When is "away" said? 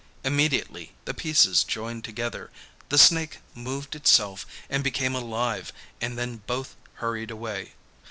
7.29-7.73